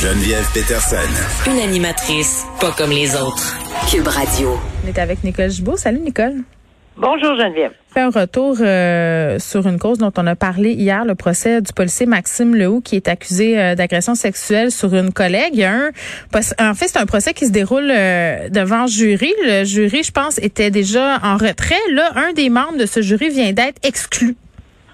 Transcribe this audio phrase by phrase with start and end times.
[0.00, 1.50] Geneviève Peterson.
[1.50, 3.58] Une animatrice pas comme les autres.
[3.90, 4.50] Cube Radio.
[4.84, 5.76] On est avec Nicole Gibault.
[5.76, 6.34] Salut Nicole.
[6.96, 7.72] Bonjour Geneviève.
[7.92, 11.72] Fait un retour euh, sur une cause dont on a parlé hier, le procès du
[11.72, 15.50] policier Maxime Lehoux qui est accusé euh, d'agression sexuelle sur une collègue.
[15.54, 19.34] Il y a un, en fait, c'est un procès qui se déroule euh, devant jury.
[19.46, 21.74] Le jury, je pense, était déjà en retrait.
[21.90, 24.36] Là, un des membres de ce jury vient d'être exclu.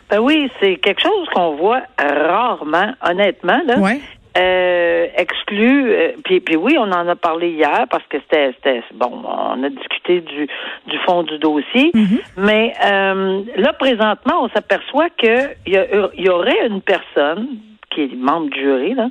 [0.08, 3.60] Ben oui, c'est quelque chose qu'on voit rarement, honnêtement.
[3.66, 3.78] Là.
[3.78, 4.00] Ouais.
[4.36, 8.82] Euh, exclu, euh, puis, puis oui, on en a parlé hier parce que c'était, c'était
[8.92, 10.48] bon, on a discuté du,
[10.88, 12.20] du fond du dossier, Mm-hmm.
[12.38, 17.46] mais euh, là présentement, on s'aperçoit que il y, y aurait une personne
[17.90, 19.08] qui est membre du jury, là,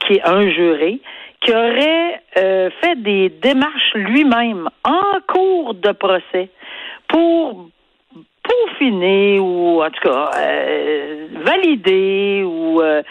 [0.00, 1.00] qui est un juré,
[1.40, 6.48] qui aurait euh, fait des démarches lui-même en cours de procès
[7.08, 7.68] pour
[8.42, 13.02] peaufiner ou en tout cas euh, valider ou euh,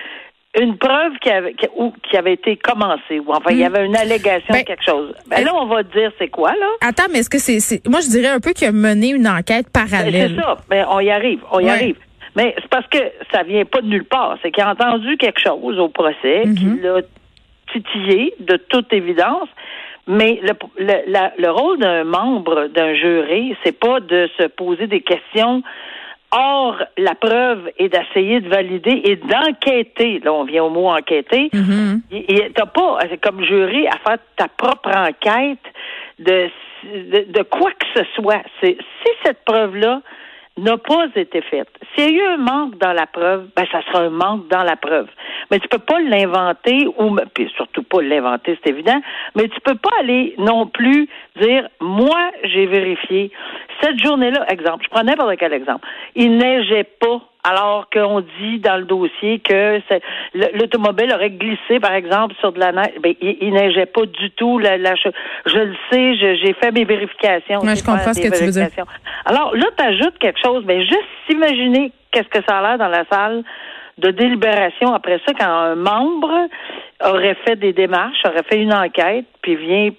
[0.62, 3.86] une preuve qui avait qui, ou qui avait été commencée ou enfin il y avait
[3.86, 5.14] une allégation Ben, quelque chose.
[5.28, 6.68] Ben là on va dire c'est quoi là?
[6.82, 9.28] Attends, mais est-ce que c'est, c'est- moi je dirais un peu qu'il a mené une
[9.28, 10.34] enquête Ben, parallèle.
[10.36, 10.58] C'est ça.
[10.70, 11.70] Mais on y arrive, on y Ouais.
[11.72, 11.98] arrive.
[12.36, 12.98] Mais c'est parce que
[13.32, 14.38] ça vient pas de nulle part.
[14.44, 16.56] C'est qu'il a entendu quelque chose au procès Mhm.
[16.56, 17.02] qui l'a
[17.72, 19.48] titillé, de toute évidence.
[20.08, 24.86] Mais le, le, la- le rôle d'un membre d'un jury, c'est pas de se poser
[24.88, 25.64] des questions
[26.36, 30.20] hors la preuve et d'essayer de valider et d'enquêter.
[30.20, 31.50] Là, on vient au mot enquêter.
[32.12, 35.60] Et t'as pas, euh, comme jury, à faire ta propre enquête
[36.20, 36.50] de,
[36.84, 38.44] de, de quoi que ce soit.
[38.62, 38.78] Si
[39.24, 40.02] cette preuve-là
[40.58, 43.82] n'a pas été faite, s'il y a eu un manque dans la preuve, ben ça
[43.84, 45.08] sera un manque dans la preuve.
[45.52, 49.00] Mais tu peux pas l'inventer ou puis surtout pas l'inventer, c'est évident,
[49.36, 51.08] mais tu peux pas aller non plus
[51.42, 53.32] dire moi j'ai vérifié
[53.82, 55.86] cette journée-là, exemple, je prends n'importe quel exemple.
[56.16, 59.80] Il neigeait pas alors qu'on dit dans le dossier que
[60.54, 62.94] l'automobile aurait glissé, par exemple, sur de la neige.
[63.04, 64.58] Ben, il, il neigeait pas du tout.
[64.58, 65.10] La, la- je,
[65.46, 67.60] je le sais, j'ai fait mes vérifications.
[67.60, 68.86] Ouais, je comprends ce que tu veux dire.
[69.26, 72.88] Alors là, tu ajoutes quelque chose, mais juste s'imaginer qu'est-ce que ça a l'air dans
[72.88, 73.44] la salle
[73.98, 76.48] de délibération après ça, quand un membre
[77.04, 79.90] aurait fait des démarches, aurait fait une enquête, puis vient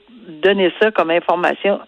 [0.42, 1.80] donner ça comme information.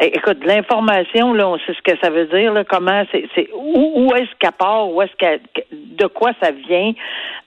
[0.00, 3.48] Eh, Écoute, l'information, là, on sait ce que ça veut dire, là, comment c'est, c'est
[3.54, 5.40] où, où est-ce qu'elle part, où est-ce qu'elle,
[5.70, 6.92] de quoi ça vient.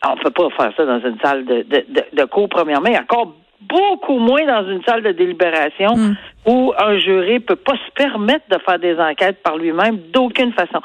[0.07, 2.97] On peut pas faire ça dans une salle de, de, de, de cours, premièrement, et
[2.97, 6.15] encore beaucoup moins dans une salle de délibération Mm.
[6.45, 10.81] où un jury peut pas se permettre de faire des enquêtes par lui-même d'aucune façon.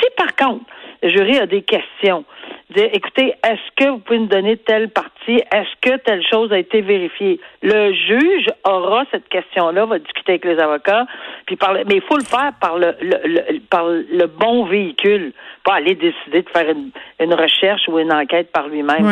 [0.00, 0.64] Si par contre,
[1.02, 2.24] le jury a des questions,
[2.72, 6.58] dire écoutez, est-ce que vous pouvez nous donner telle partie, est-ce que telle chose a
[6.58, 7.40] été vérifiée?
[7.62, 11.06] Le juge aura cette question-là, va discuter avec les avocats,
[11.46, 15.32] puis parler, mais il faut le faire par le, le, le- par le bon véhicule,
[15.64, 16.90] pas aller décider de faire une,
[17.20, 19.04] une recherche ou une enquête par lui-même.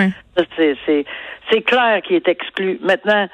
[0.56, 1.04] C'est, c'est,
[1.50, 2.78] c'est clair qu'il est exclu.
[2.82, 3.28] Maintenant,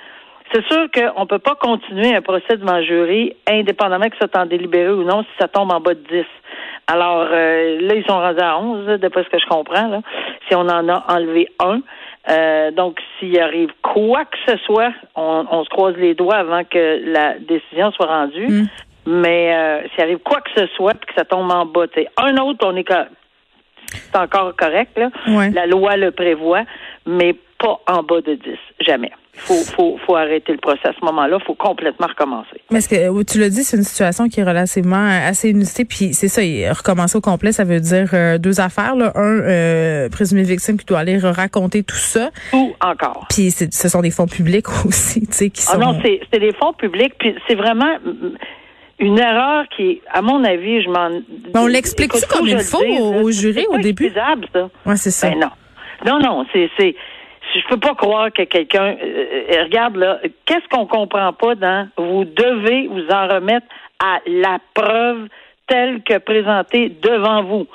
[0.53, 4.29] c'est sûr qu'on ne peut pas continuer un procès devant le jury, indépendamment que ça
[4.33, 6.25] soit en délibéré ou non, si ça tombe en bas de 10.
[6.89, 10.01] Alors, euh, là, ils sont rendus à 11, là, d'après ce que je comprends, là,
[10.47, 11.81] si on en a enlevé un.
[12.29, 16.65] Euh, donc, s'il arrive quoi que ce soit, on, on se croise les doigts avant
[16.65, 18.47] que la décision soit rendue.
[18.47, 18.67] Mm.
[19.07, 22.01] Mais euh, s'il arrive quoi que ce soit, puis que ça tombe en bas, tu
[22.01, 22.89] sais, un autre, on est
[23.89, 25.11] c'est encore correct, là.
[25.29, 25.51] Ouais.
[25.51, 26.63] La loi le prévoit,
[27.07, 28.51] mais pas en bas de 10.
[28.87, 29.11] Jamais.
[29.35, 31.39] Faut, faut, faut arrêter le procès à ce moment-là.
[31.47, 32.61] faut complètement recommencer.
[32.71, 35.85] Mais que tu l'as dit, c'est une situation qui est relativement euh, assez inusitée.
[35.85, 38.95] Puis c'est ça, il- recommencer au complet, ça veut dire euh, deux affaires.
[38.97, 39.13] Là.
[39.15, 42.31] Un, euh, présumé victime qui doit aller raconter tout ça.
[42.51, 43.27] Tout encore.
[43.29, 45.79] Puis c'est- ce sont des fonds publics aussi, tu sais, qui Ah sont.
[45.81, 48.37] non, c'est c'est des fonds publics, puis c'est vraiment mm,
[49.01, 51.11] une erreur qui à mon avis, je m'en.
[51.11, 54.05] Mais on l'explique-tu comme il faut le au- jury C'est au début?
[54.07, 54.71] excusable, ça.
[54.87, 55.29] Ouais, c'est ça.
[55.31, 55.51] Ben non.
[56.05, 56.95] Non, non, c'est, c'est,
[57.61, 61.89] je peux pas croire que quelqu'un, euh, euh, regarde là, qu'est-ce qu'on comprend pas dans,
[61.97, 63.67] vous devez vous en remettre
[64.03, 65.29] à la preuve
[65.67, 67.67] telle que présentée devant vous.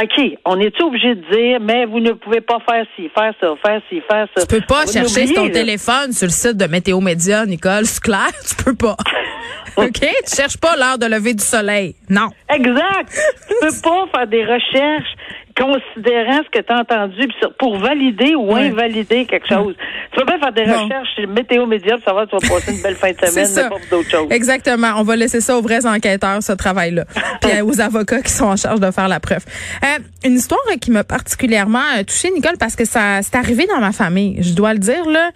[0.00, 3.54] OK, on est obligé de dire, mais vous ne pouvez pas faire ci, faire ça,
[3.64, 4.46] faire ci, faire ça.
[4.46, 5.50] Tu peux pas Vous chercher sur ton là.
[5.50, 7.86] téléphone sur le site de Météo Média, Nicole.
[7.86, 8.96] C'est clair, tu peux pas.
[9.78, 10.00] OK?
[10.00, 11.94] Tu cherches pas l'heure de lever du soleil.
[12.10, 12.28] Non.
[12.52, 13.08] Exact.
[13.48, 15.14] tu peux pas faire des recherches
[15.58, 17.28] considérant ce que tu as entendu
[17.58, 19.74] pour valider ou invalider quelque chose.
[20.12, 20.84] Tu peux pas faire des Non.
[20.84, 23.68] recherches sur Météo Média pour savoir si tu vas passer une belle fin de semaine,
[23.68, 24.28] pour d'autres choses.
[24.30, 24.92] Exactement.
[24.96, 27.04] On va laisser ça aux vrais enquêteurs, ce travail-là.
[27.42, 29.44] Puis euh, aux avocats qui sont en charge de faire la preuve.
[29.84, 33.80] Euh, une histoire qui m'a particulièrement euh, touchée, Nicole, parce que ça c'est arrivé dans
[33.80, 34.42] ma famille.
[34.42, 35.30] Je dois le dire, là.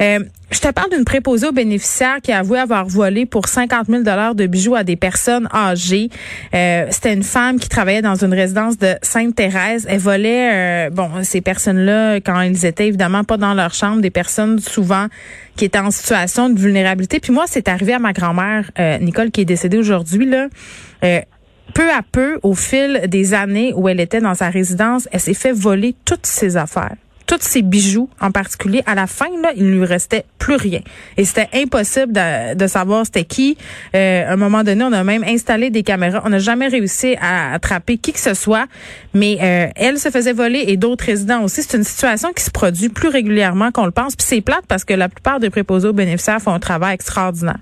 [0.00, 0.20] Euh,
[0.50, 4.02] Je te parle d'une préposée aux bénéficiaires qui a avoué avoir volé pour 50 000
[4.02, 6.10] dollars de bijoux à des personnes âgées.
[6.54, 9.86] Euh, C'était une femme qui travaillait dans une résidence de Sainte-Thérèse.
[9.88, 14.10] Elle volait, euh, bon, ces personnes-là, quand ils étaient évidemment pas dans leur chambre, des
[14.10, 15.06] personnes souvent
[15.56, 17.20] qui étaient en situation de vulnérabilité.
[17.20, 20.48] Puis moi, c'est arrivé à ma grand-mère, euh, Nicole, qui est décédée aujourd'hui, là.
[21.04, 21.20] Euh,
[21.72, 25.34] peu à peu, au fil des années où elle était dans sa résidence, elle s'est
[25.34, 26.94] fait voler toutes ses affaires
[27.26, 28.82] tous ses bijoux en particulier.
[28.86, 30.80] À la fin, là, il ne lui restait plus rien.
[31.16, 33.56] Et c'était impossible de, savoir c'était qui.
[33.94, 36.22] Euh, à un moment donné, on a même installé des caméras.
[36.24, 38.66] On n'a jamais réussi à attraper qui que ce soit.
[39.14, 41.62] Mais euh, elle se faisait voler et d'autres résidents aussi.
[41.62, 44.16] C'est une situation qui se produit plus régulièrement qu'on le pense.
[44.16, 47.58] Puis c'est plate parce que la plupart des préposés aux bénéficiaires font un travail extraordinaire.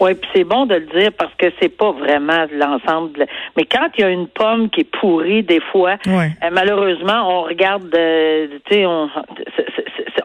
[0.00, 3.26] Oui, puis c'est bon de le dire parce que c'est pas vraiment l'ensemble.
[3.56, 7.42] Mais quand il y a une pomme qui est pourrie, des fois, euh, malheureusement, on
[7.42, 9.08] regarde, euh, tu sais, on,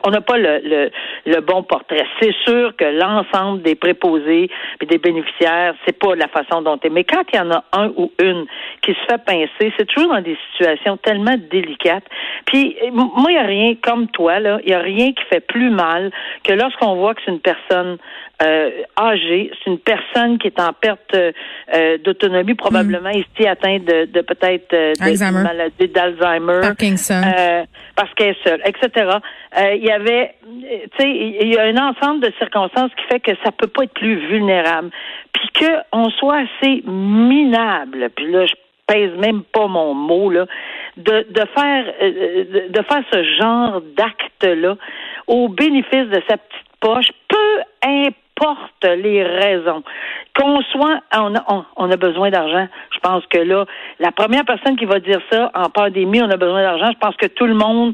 [0.03, 0.91] on n'a pas le, le,
[1.29, 2.05] le, bon portrait.
[2.21, 4.49] C'est sûr que l'ensemble des préposés
[4.81, 6.89] et des bénéficiaires, c'est pas la façon dont est.
[6.89, 8.45] Mais quand il y en a un ou une
[8.81, 12.05] qui se fait pincer, c'est toujours dans des situations tellement délicates.
[12.45, 15.45] Puis moi, il n'y a rien comme toi là, il y a rien qui fait
[15.45, 16.11] plus mal
[16.43, 17.97] que lorsqu'on voit que c'est une personne
[18.41, 23.17] euh, âgée, c'est une personne qui est en perte euh, d'autonomie, probablement mm.
[23.17, 27.63] ici atteinte de, de peut-être euh, de maladie d'Alzheimer, Parkinson, euh,
[27.95, 29.17] parce qu'elle est seule, etc.
[29.75, 33.31] Il y avait, tu sais, il y a un ensemble de circonstances qui fait que
[33.43, 34.89] ça peut pas être plus vulnérable,
[35.33, 38.09] puis que on soit assez minable.
[38.15, 38.53] Puis là, je
[38.87, 40.45] pèse même pas mon mot là,
[40.97, 44.75] de, de faire de, de faire ce genre d'acte là
[45.27, 49.83] au bénéfice de sa petite poche, peu importe porte les raisons.
[50.35, 52.67] Qu'on soit, on a, on, a besoin d'argent.
[52.93, 53.65] Je pense que là,
[53.99, 56.89] la première personne qui va dire ça en pandémie, on a besoin d'argent.
[56.93, 57.93] Je pense que tout le monde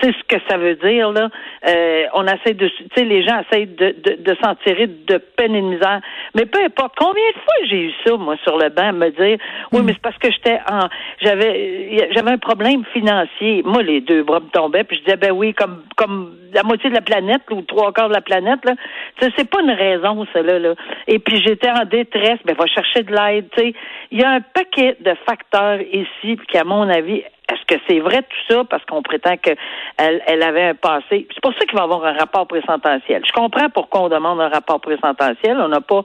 [0.00, 1.28] sait ce que ça veut dire là.
[1.68, 5.18] Euh, on essaie de, tu sais, les gens essayent de, de, de s'en tirer de
[5.36, 6.00] peine et de misère.
[6.34, 6.94] Mais peu importe.
[6.96, 9.38] Combien de fois j'ai eu ça moi sur le banc, me dire,
[9.72, 10.88] oui, mais c'est parce que j'étais en,
[11.20, 13.62] j'avais, j'avais un problème financier.
[13.64, 16.90] Moi, les deux bras me tombaient, puis je disais, ben oui, comme, comme la moitié
[16.90, 18.74] de la planète ou trois quarts de la planète là.
[19.20, 20.74] C'est pas une raison, ça, là.
[21.06, 23.74] Et puis j'étais en détresse, ben va chercher de l'aide, tu sais.
[24.10, 28.00] Il y a un paquet de facteurs ici, puis qu'à mon avis, est-ce que c'est
[28.00, 28.64] vrai tout ça?
[28.64, 29.56] Parce qu'on prétend qu'elle
[29.98, 31.28] elle avait un passé?
[31.32, 33.22] C'est pour ça qu'il va y avoir un rapport présententiel.
[33.24, 35.56] Je comprends pourquoi on demande un rapport présententiel.
[35.60, 36.02] On n'a pas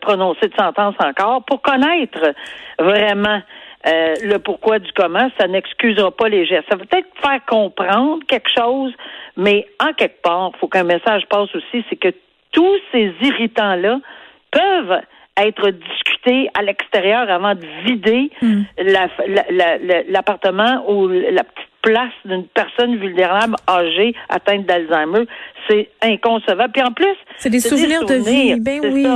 [0.00, 2.34] prononcé de sentence encore pour connaître
[2.78, 3.40] vraiment
[3.86, 5.30] euh, le pourquoi du comment.
[5.38, 6.68] Ça n'excusera pas les gestes.
[6.68, 8.92] Ça va peut-être faire comprendre quelque chose,
[9.36, 12.12] mais en quelque part, il faut qu'un message passe aussi, c'est que
[12.50, 14.00] tous ces irritants-là
[14.50, 15.00] peuvent
[15.46, 18.62] être discutés à l'extérieur avant de vider hmm.
[20.08, 25.26] l'appartement ou la petite place d'une personne vulnérable âgée atteinte d'Alzheimer.
[25.68, 26.72] C'est inconcevable.
[26.72, 28.60] Puis en plus, c'est des, souvenirs de vie.
[28.60, 29.06] Ben oui.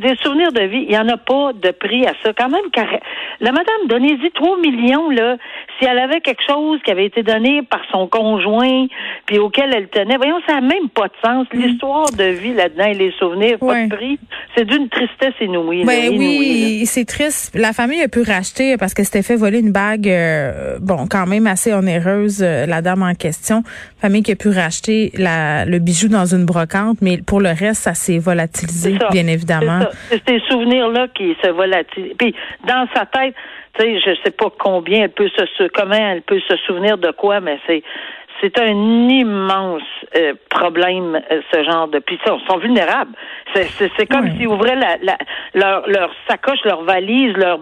[0.00, 0.84] Des souvenirs de vie.
[0.88, 2.32] Il n'y en a pas de prix à ça.
[2.36, 2.86] Quand même, car
[3.40, 5.36] la madame, donnez-y 3 millions, là.
[5.78, 8.86] Si elle avait quelque chose qui avait été donné par son conjoint,
[9.26, 11.46] puis auquel elle tenait, voyons, ça n'a même pas de sens.
[11.52, 11.58] Mm.
[11.58, 14.18] L'histoire de vie là-dedans et les souvenirs, pas de prix,
[14.56, 15.84] c'est d'une tristesse inouïe.
[15.84, 17.54] Ben oui, c'est triste.
[17.54, 21.26] La famille a pu racheter parce que c'était fait voler une bague, euh, bon, quand
[21.26, 23.62] même assez onéreuse, euh, la dame en question.
[24.00, 27.82] Famille qui a pu racheter la, le bijou dans une brocante, mais pour le reste,
[27.82, 29.83] ça s'est volatilisé, bien évidemment.
[30.08, 32.14] C'est ces souvenirs-là qui se volatilisent.
[32.18, 32.34] Puis
[32.66, 33.34] dans sa tête,
[33.78, 37.10] tu sais, je sais pas combien elle peut se, comment elle peut se souvenir de
[37.10, 37.82] quoi, mais c'est
[38.40, 39.82] c'est un immense
[40.16, 41.98] euh, problème, euh, ce genre de.
[41.98, 43.12] Puis ils sont vulnérables.
[43.54, 45.18] C'est comme s'ils ouvraient la, la,
[45.54, 47.60] leur, leur sacoche, leur valise, leur,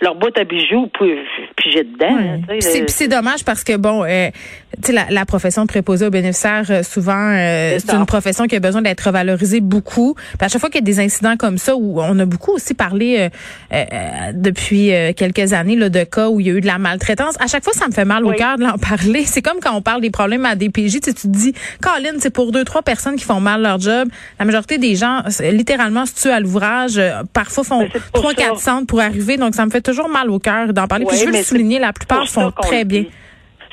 [0.00, 1.18] leur boîte à bijoux, puis
[1.56, 2.40] piger dedans.
[2.48, 4.28] Puis c'est dommage parce que, bon, euh,
[4.76, 8.56] tu sais, la, la, profession de préposé aux bénéficiaires, euh, souvent, c'est une profession qui
[8.56, 10.14] a besoin d'être valorisée beaucoup.
[10.14, 12.52] Puis à chaque fois qu'il y a des incidents comme ça, où on a beaucoup
[12.52, 13.28] aussi parlé
[14.32, 17.46] depuis quelques années là, de cas où il y a eu de la maltraitance, à
[17.46, 19.24] chaque fois, ça me fait mal au cœur de l'en parler.
[19.24, 22.52] C'est comme quand on parle des problèmes à DPJ, tu, te dis, Colin, c'est pour
[22.52, 24.08] deux, trois personnes qui font mal leur job.
[24.38, 26.98] La majorité des gens, littéralement, se tuent à l'ouvrage.
[26.98, 29.36] Euh, parfois, font trois, quatre centres pour arriver.
[29.36, 31.06] Donc, ça me fait toujours mal au cœur d'en parler.
[31.06, 33.04] Puis, je veux le souligner, la plupart font très bien.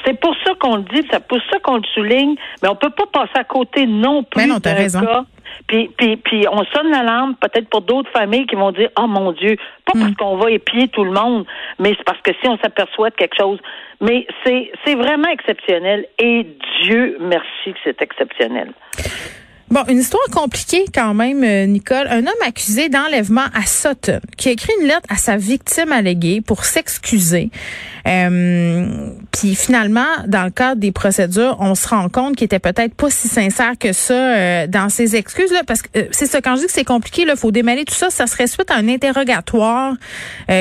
[0.05, 2.89] C'est pour ça qu'on le dit, c'est pour ça qu'on le souligne, mais on peut
[2.89, 4.41] pas passer à côté non plus.
[4.41, 5.01] Mais non, t'as raison.
[5.67, 9.07] Puis, puis, puis on sonne la lampe peut-être pour d'autres familles qui vont dire Oh
[9.07, 10.15] mon Dieu, pas parce hmm.
[10.15, 11.45] qu'on va épier tout le monde,
[11.79, 13.59] mais c'est parce que si on s'aperçoit de quelque chose.
[13.99, 16.47] Mais c'est, c'est vraiment exceptionnel et
[16.83, 18.73] Dieu merci que c'est exceptionnel.
[19.71, 22.05] Bon, une histoire compliquée quand même, euh, Nicole.
[22.09, 26.41] Un homme accusé d'enlèvement à Sutton qui a écrit une lettre à sa victime alléguée
[26.41, 27.51] pour s'excuser.
[28.07, 32.95] Euh, puis finalement, dans le cadre des procédures, on se rend compte qu'il était peut-être
[32.95, 36.41] pas si sincère que ça euh, dans ses excuses là, parce que euh, c'est ça
[36.41, 38.09] quand je dis que c'est compliqué, il faut démêler tout ça.
[38.09, 39.93] Ça serait suite à un interrogatoire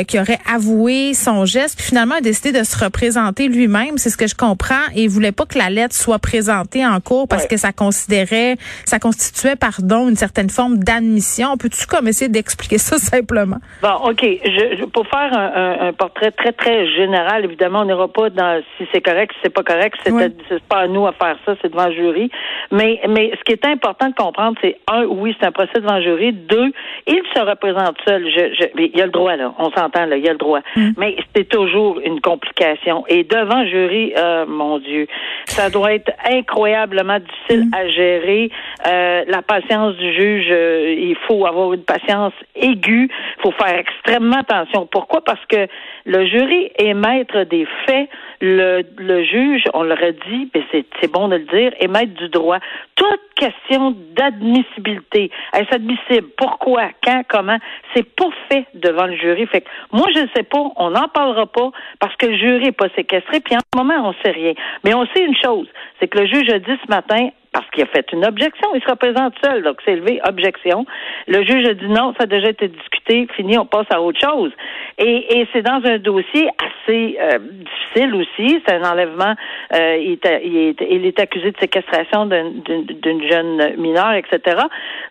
[0.07, 3.99] qui aurait avoué son geste, puis finalement a décidé de se représenter lui-même.
[3.99, 7.27] C'est ce que je comprends et voulait pas que la lettre soit présentée en cours
[7.29, 11.57] parce que ça considérait, ça constituait, pardon, une certaine forme d'admission.
[11.57, 13.59] Peux-tu comme essayer d'expliquer ça simplement?
[13.83, 14.23] Bon, OK.
[14.23, 18.87] Je, pour faire un, un, portrait très, très général, évidemment, on n'ira pas dans si
[18.93, 19.97] c'est correct, si c'est pas correct.
[20.05, 22.31] C'est pas à nous à faire ça, c'est devant le jury.
[22.71, 25.97] Mais, mais ce qui est important de comprendre, c'est un, oui, c'est un procès devant
[25.97, 26.33] le jury.
[26.33, 26.73] Deux,
[27.07, 28.25] il se représente seul.
[28.29, 29.53] Je, je, il y a le droit, là.
[29.59, 30.17] On s'entend, là.
[30.17, 30.61] Il y a le droit.
[30.77, 30.91] Mm.
[30.97, 33.05] Mais c'est toujours une complication.
[33.09, 35.07] Et devant le jury, euh, mon Dieu,
[35.47, 37.75] ça doit être incroyablement difficile mm.
[37.75, 38.51] à gérer.
[38.87, 43.09] Euh, la patience du juge, euh, il faut avoir une patience aiguë.
[43.43, 44.87] Faut faire extrêmement attention.
[44.87, 45.23] Pourquoi?
[45.25, 45.67] Parce que
[46.05, 48.09] le jury est maître des faits.
[48.43, 52.29] Le, le juge, on l'aurait dit, mais c'est bon de le dire, est maître du
[52.29, 52.59] droit.
[52.97, 55.31] Toute question d'admissibilité.
[55.55, 56.29] Est-ce admissible?
[56.37, 56.91] Pourquoi?
[57.03, 57.23] Quand?
[57.29, 57.59] Comment?
[57.95, 59.47] C'est pas fait devant le jury.
[59.47, 60.63] Fait que moi, je ne sais pas.
[60.77, 63.41] On n'en parlera pas parce que le jury n'est pas séquestré.
[63.41, 64.53] Puis en ce moment, on sait rien.
[64.85, 65.69] Mais on sait une chose.
[65.99, 68.69] C'est que le juge a dit ce matin, parce qu'il a fait une objection.
[68.75, 70.87] Il se représente seul, donc c'est élevé objection.
[71.27, 74.21] Le juge a dit non, ça a déjà été discuté, fini, on passe à autre
[74.21, 74.53] chose.
[74.99, 78.63] Et, et c'est dans un dossier assez euh, difficile aussi.
[78.67, 79.35] C'est un enlèvement.
[79.75, 84.63] Euh, il, est, il, est, il, est, accusé de séquestration d'une jeune mineure, etc.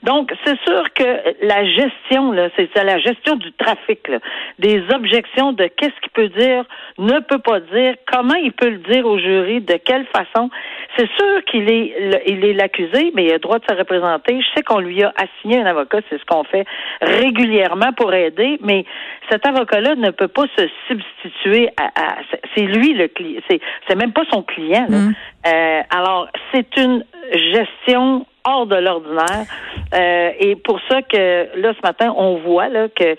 [0.04, 4.20] Donc, c'est sûr que la gestion, c'est la gestion du trafic, là,
[4.60, 6.64] des objections de qu'est-ce qu'il peut dire,
[6.98, 10.50] ne peut pas dire, comment il peut le dire au jury, de quelle façon.
[10.98, 14.40] C'est sûr qu'il est il est l'accusé, mais il a le droit de se représenter.
[14.42, 16.66] Je sais qu'on lui a assigné un avocat, c'est ce qu'on fait
[17.02, 18.86] régulièrement pour aider, mais
[19.30, 22.18] cet avocat-là ne peut pas se substituer à,
[22.56, 24.86] c'est lui le client, c'est c'est même pas son client.
[24.90, 25.14] Mm.
[25.48, 29.46] Euh, alors c'est une gestion hors de l'ordinaire.
[29.94, 33.16] Euh, et pour ça que là, ce matin, on voit là, que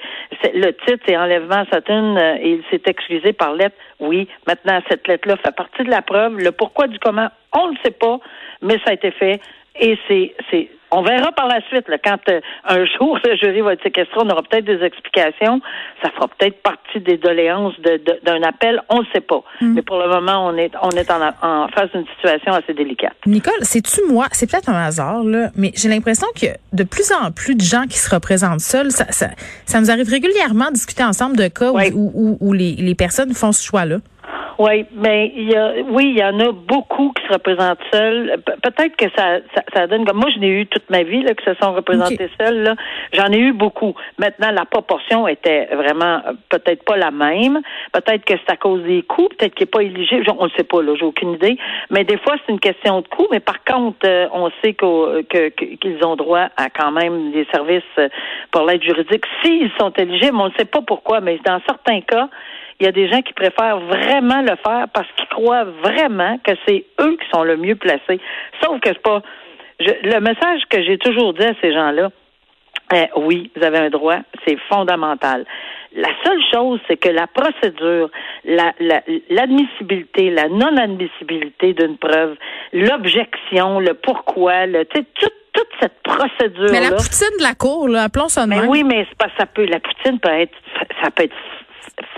[0.54, 3.76] le titre est enlèvement à euh, et il s'est excusé par lettre.
[3.98, 6.38] Oui, maintenant, cette lettre-là fait partie de la preuve.
[6.38, 8.18] Le pourquoi du comment, on ne le sait pas,
[8.62, 9.40] mais ça a été fait.
[9.78, 13.60] Et c'est, c'est, on verra par la suite, là, quand euh, un jour le jury
[13.60, 15.60] va être séquestré, on aura peut-être des explications.
[16.02, 19.42] Ça fera peut-être partie des doléances d'un appel, on ne sait pas.
[19.60, 19.74] Mm.
[19.74, 23.14] Mais pour le moment, on est, on est en, en face d'une situation assez délicate.
[23.26, 27.30] Nicole, c'est-tu moi, c'est peut-être un hasard, là, mais j'ai l'impression que de plus en
[27.30, 29.28] plus de gens qui se représentent seuls, ça, ça,
[29.66, 33.32] ça nous arrive régulièrement de discuter ensemble de cas où, où, où, les, les personnes
[33.34, 33.98] font ce choix-là.
[34.60, 38.36] Oui, mais il y a, oui, il y en a beaucoup qui se représentent seuls.
[38.62, 39.38] Peut-être que ça,
[39.74, 42.28] ça, donne comme moi, je n'ai eu toute ma vie là, qui se sont représentés
[42.38, 42.64] seuls.
[42.64, 42.74] Là.
[43.14, 43.94] J'en ai eu beaucoup.
[44.18, 47.62] Maintenant, la proportion était vraiment euh, peut-être pas la même.
[47.94, 49.30] Peut-être que c'est à cause des coûts.
[49.30, 50.26] Peut-être qu'il n'est pas éligible.
[50.38, 50.82] On ne sait pas.
[50.82, 51.56] Là, j'ai aucune idée.
[51.88, 53.28] Mais des fois, c'est une question de coût.
[53.30, 58.10] Mais par contre, euh, on sait qu'ils ont droit à quand même des services euh,
[58.50, 60.36] pour l'aide juridique s'ils sont éligibles.
[60.36, 62.28] On ne sait pas pourquoi, mais dans certains cas
[62.80, 66.52] il y a des gens qui préfèrent vraiment le faire parce qu'ils croient vraiment que
[66.66, 68.20] c'est eux qui sont le mieux placés.
[68.62, 69.22] Sauf que c'est pas.
[69.78, 72.10] le message que j'ai toujours dit à ces gens-là,
[72.92, 75.44] eh, oui, vous avez un droit, c'est fondamental.
[75.94, 78.10] La seule chose, c'est que la procédure,
[78.44, 82.36] l'admissibilité, la, non-admissibilité d'une preuve,
[82.72, 85.06] l'objection, le pourquoi, le, toute,
[85.52, 86.70] toute cette procédure.
[86.70, 89.46] Mais la poutine de la cour, là, appelons ça de mais Oui, mais pas ça
[89.46, 89.66] peut.
[89.66, 90.54] La poutine peut être,
[91.02, 91.34] ça peut être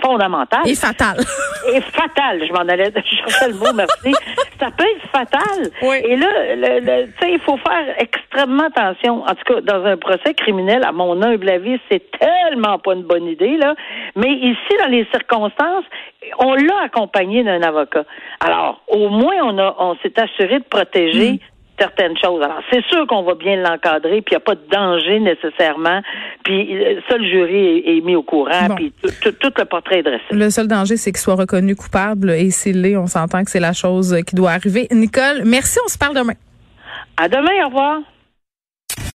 [0.01, 0.61] fondamentale.
[0.65, 1.17] Et fatale.
[1.73, 2.45] Et fatale.
[2.47, 4.13] Je m'en allais chercher le mot, merci.
[4.59, 5.71] ça peut être fatal.
[5.81, 5.97] Oui.
[6.03, 9.23] Et là, le, tu sais, il faut faire extrêmement attention.
[9.23, 13.03] En tout cas, dans un procès criminel, à mon humble avis, c'est tellement pas une
[13.03, 13.75] bonne idée, là.
[14.15, 15.85] Mais ici, dans les circonstances,
[16.39, 18.03] on l'a accompagné d'un avocat.
[18.39, 21.37] Alors, au moins, on a, on s'est assuré de protéger mm
[21.79, 22.41] certaines choses.
[22.41, 26.01] Alors, c'est sûr qu'on va bien l'encadrer, puis il n'y a pas de danger nécessairement.
[26.43, 30.23] Puis euh, ça, le jury est, mis au courant, puis tout, le portrait est dressé.
[30.31, 33.59] Le seul danger, c'est qu'il soit reconnu coupable, et s'il l'est, on s'entend que c'est
[33.59, 34.87] la chose qui doit arriver.
[34.91, 36.33] Nicole, merci, on se parle demain.
[37.17, 37.99] À demain, au revoir.